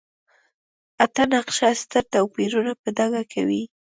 اته 1.05 1.23
نقشه 1.33 1.69
ستر 1.81 2.03
توپیرونه 2.13 2.71
په 2.81 2.87
ډاګه 2.97 3.23
کوي. 3.33 3.63